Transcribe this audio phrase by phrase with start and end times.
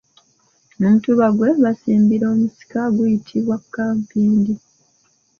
[0.87, 4.53] Omutuba gwe basimbira omusika guyitibwa kampindi.